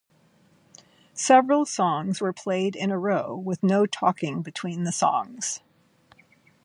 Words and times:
Several 1.13 1.63
songs 1.63 2.21
were 2.21 2.33
played 2.33 2.75
in 2.75 2.89
a 2.89 2.97
row, 2.97 3.35
with 3.35 3.61
no 3.61 3.85
talking 3.85 4.41
between 4.41 4.83
the 4.83 4.91
songs. 4.91 5.59